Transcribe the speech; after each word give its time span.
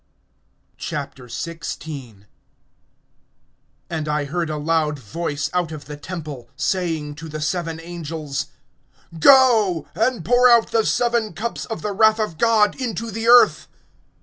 XVI. 0.79 2.25
AND 3.91 4.07
I 4.07 4.25
heard 4.25 4.49
a 4.49 4.57
loud 4.57 4.97
voice 4.97 5.51
out 5.53 5.71
of 5.71 5.85
the 5.85 5.95
temple, 5.95 6.49
saying 6.55 7.13
to 7.13 7.29
the 7.29 7.39
seven 7.39 7.79
angels: 7.79 8.47
Go, 9.19 9.87
and 9.93 10.25
pour 10.25 10.49
out 10.49 10.71
the 10.71 10.87
seven 10.87 11.33
cups 11.33 11.65
of 11.65 11.83
the 11.83 11.91
wrath 11.93 12.19
of 12.19 12.39
God 12.39 12.73
into 12.81 13.11
the 13.11 13.27
earth. 13.27 13.67